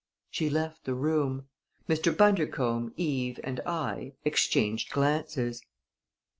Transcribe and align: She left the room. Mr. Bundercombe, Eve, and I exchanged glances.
She 0.31 0.49
left 0.49 0.85
the 0.85 0.95
room. 0.95 1.47
Mr. 1.87 2.11
Bundercombe, 2.17 2.91
Eve, 2.97 3.39
and 3.43 3.59
I 3.67 4.13
exchanged 4.25 4.89
glances. 4.91 5.61